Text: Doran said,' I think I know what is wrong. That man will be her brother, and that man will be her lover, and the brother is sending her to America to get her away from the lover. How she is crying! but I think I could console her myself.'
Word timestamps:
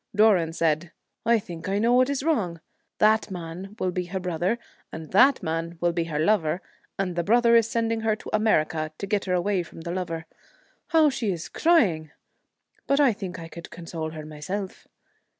Doran 0.15 0.51
said,' 0.51 0.89
I 1.27 1.37
think 1.37 1.69
I 1.69 1.77
know 1.77 1.93
what 1.93 2.09
is 2.09 2.23
wrong. 2.23 2.59
That 2.97 3.29
man 3.29 3.75
will 3.77 3.91
be 3.91 4.05
her 4.05 4.19
brother, 4.19 4.57
and 4.91 5.11
that 5.11 5.43
man 5.43 5.77
will 5.79 5.91
be 5.91 6.05
her 6.05 6.17
lover, 6.17 6.59
and 6.97 7.15
the 7.15 7.23
brother 7.23 7.55
is 7.55 7.69
sending 7.69 8.01
her 8.01 8.15
to 8.15 8.29
America 8.33 8.91
to 8.97 9.05
get 9.05 9.25
her 9.25 9.35
away 9.35 9.61
from 9.61 9.81
the 9.81 9.91
lover. 9.91 10.25
How 10.87 11.11
she 11.11 11.31
is 11.31 11.49
crying! 11.49 12.09
but 12.87 12.99
I 12.99 13.13
think 13.13 13.37
I 13.37 13.47
could 13.47 13.69
console 13.69 14.09
her 14.13 14.25
myself.' 14.25 14.87